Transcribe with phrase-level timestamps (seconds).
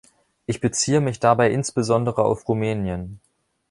[0.47, 3.19] Ich beziehe mich dabei insbesondere auf Rumänien.